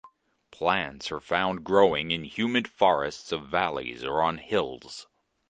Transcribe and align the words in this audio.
Plants 0.49 1.11
are 1.11 1.19
found 1.19 1.63
growing 1.63 2.09
in 2.09 2.23
humid 2.23 2.67
forests 2.67 3.31
of 3.31 3.47
valleys 3.49 4.03
or 4.03 4.23
on 4.23 4.39
hills. 4.39 5.05